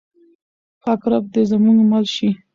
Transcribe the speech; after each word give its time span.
پاک 0.81 1.01
رب 1.11 1.23
دې 1.33 1.41
زموږ 1.49 1.77
مل 1.91 2.05
شي. 2.15 2.29